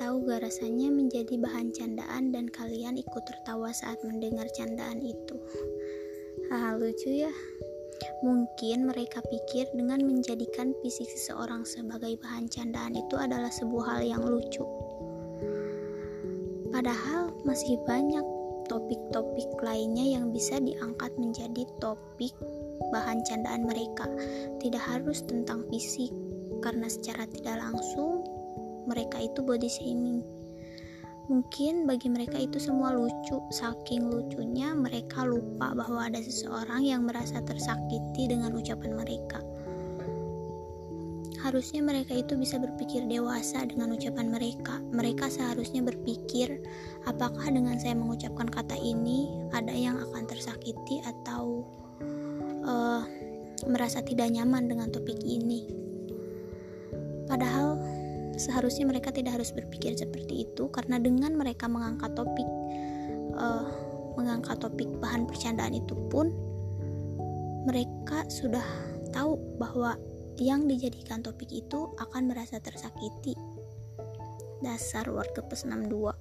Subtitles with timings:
[0.00, 5.36] Tahu gak rasanya menjadi bahan candaan dan kalian ikut tertawa saat mendengar candaan itu?
[6.48, 7.30] Haha lucu ya.
[8.24, 14.24] Mungkin mereka pikir dengan menjadikan fisik seseorang sebagai bahan candaan itu adalah sebuah hal yang
[14.24, 14.64] lucu.
[16.72, 18.24] Padahal masih banyak
[18.72, 22.32] topik-topik lainnya yang bisa diangkat menjadi topik
[22.88, 24.08] bahan candaan mereka.
[24.64, 26.08] Tidak harus tentang fisik,
[26.64, 28.24] karena secara tidak langsung
[28.90, 30.26] mereka itu body shaming.
[31.30, 37.38] Mungkin bagi mereka itu semua lucu, saking lucunya mereka lupa bahwa ada seseorang yang merasa
[37.46, 39.38] tersakiti dengan ucapan mereka.
[41.38, 44.82] Harusnya mereka itu bisa berpikir dewasa dengan ucapan mereka.
[44.90, 46.66] Mereka seharusnya berpikir,
[47.06, 51.62] apakah dengan saya mengucapkan kata ini ada yang akan tersakiti atau
[52.66, 53.06] uh,
[53.70, 55.89] merasa tidak nyaman dengan topik ini.
[58.40, 62.48] Seharusnya mereka tidak harus berpikir seperti itu karena dengan mereka mengangkat topik
[63.36, 63.68] uh,
[64.16, 66.32] mengangkat topik bahan percandaan itu pun
[67.68, 68.64] mereka sudah
[69.12, 70.00] tahu bahwa
[70.40, 73.36] yang dijadikan topik itu akan merasa tersakiti.
[74.64, 76.16] Dasar word kepes 62